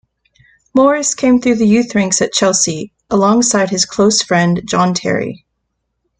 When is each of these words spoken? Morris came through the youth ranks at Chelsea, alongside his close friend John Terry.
Morris 0.73 1.13
came 1.13 1.39
through 1.39 1.53
the 1.53 1.67
youth 1.67 1.93
ranks 1.93 2.23
at 2.23 2.31
Chelsea, 2.33 2.91
alongside 3.11 3.69
his 3.69 3.85
close 3.85 4.23
friend 4.23 4.63
John 4.65 4.95
Terry. 4.95 5.45